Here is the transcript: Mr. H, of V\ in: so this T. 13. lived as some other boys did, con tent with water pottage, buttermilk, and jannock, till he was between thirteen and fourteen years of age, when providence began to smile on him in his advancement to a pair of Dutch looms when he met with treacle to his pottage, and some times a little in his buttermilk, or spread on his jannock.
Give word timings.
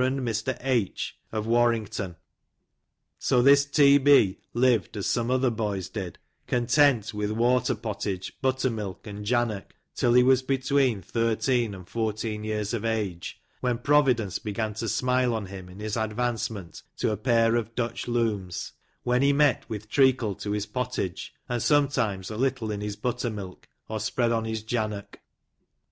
Mr. 0.00 0.56
H, 0.60 1.18
of 1.32 1.46
V\ 1.46 1.84
in: 2.04 2.14
so 3.18 3.42
this 3.42 3.64
T. 3.66 3.98
13. 3.98 4.36
lived 4.54 4.96
as 4.96 5.08
some 5.08 5.28
other 5.28 5.50
boys 5.50 5.88
did, 5.88 6.18
con 6.46 6.66
tent 6.68 7.12
with 7.12 7.32
water 7.32 7.74
pottage, 7.74 8.34
buttermilk, 8.40 9.08
and 9.08 9.24
jannock, 9.26 9.72
till 9.96 10.12
he 10.12 10.22
was 10.22 10.40
between 10.42 11.02
thirteen 11.02 11.74
and 11.74 11.88
fourteen 11.88 12.44
years 12.44 12.72
of 12.72 12.84
age, 12.84 13.40
when 13.60 13.76
providence 13.78 14.38
began 14.38 14.72
to 14.74 14.88
smile 14.88 15.34
on 15.34 15.46
him 15.46 15.68
in 15.68 15.80
his 15.80 15.96
advancement 15.96 16.84
to 16.96 17.10
a 17.10 17.16
pair 17.16 17.56
of 17.56 17.74
Dutch 17.74 18.06
looms 18.06 18.74
when 19.02 19.20
he 19.20 19.32
met 19.32 19.68
with 19.68 19.88
treacle 19.88 20.36
to 20.36 20.52
his 20.52 20.66
pottage, 20.66 21.34
and 21.48 21.60
some 21.60 21.88
times 21.88 22.30
a 22.30 22.36
little 22.36 22.70
in 22.70 22.82
his 22.82 22.94
buttermilk, 22.94 23.68
or 23.88 23.98
spread 23.98 24.30
on 24.30 24.44
his 24.44 24.62
jannock. 24.62 25.18